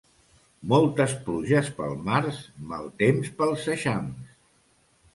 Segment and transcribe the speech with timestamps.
[0.71, 2.41] Moltes pluges pel març,
[2.73, 4.37] mal temps pels eixams.